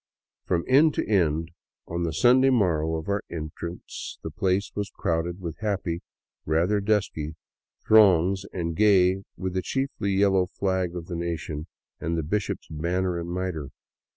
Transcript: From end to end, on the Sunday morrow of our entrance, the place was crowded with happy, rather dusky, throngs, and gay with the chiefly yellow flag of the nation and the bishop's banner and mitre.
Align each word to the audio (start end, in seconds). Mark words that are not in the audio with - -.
From 0.45 0.63
end 0.67 0.95
to 0.95 1.07
end, 1.07 1.51
on 1.87 2.01
the 2.01 2.11
Sunday 2.11 2.49
morrow 2.49 2.95
of 2.95 3.07
our 3.07 3.21
entrance, 3.29 4.17
the 4.23 4.31
place 4.31 4.71
was 4.73 4.89
crowded 4.89 5.39
with 5.39 5.59
happy, 5.59 6.01
rather 6.43 6.81
dusky, 6.81 7.35
throngs, 7.85 8.43
and 8.51 8.75
gay 8.75 9.21
with 9.37 9.53
the 9.53 9.61
chiefly 9.61 10.13
yellow 10.13 10.47
flag 10.47 10.95
of 10.95 11.05
the 11.05 11.15
nation 11.15 11.67
and 11.99 12.17
the 12.17 12.23
bishop's 12.23 12.65
banner 12.67 13.19
and 13.19 13.29
mitre. 13.31 13.69